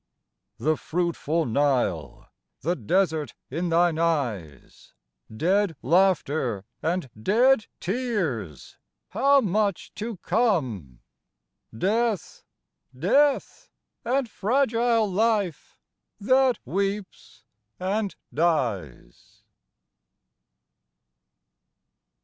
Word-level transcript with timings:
The 0.57 0.77
fruitful 0.77 1.45
Nile, 1.45 2.27
the 2.61 2.75
desert 2.75 3.35
in 3.51 3.69
thine 3.69 3.99
eyes 3.99 4.95
Dead 5.37 5.75
laughter, 5.83 6.65
and 6.81 7.07
dead 7.21 7.67
tears 7.79 8.79
How 9.09 9.41
much 9.41 9.93
to 9.93 10.17
come? 10.17 11.01
Death, 11.77 12.41
death, 12.97 13.69
and 14.03 14.27
fragile 14.27 15.07
life 15.07 15.77
that 16.19 16.57
weeps 16.65 17.43
and 17.79 18.15
dies. 18.33 19.43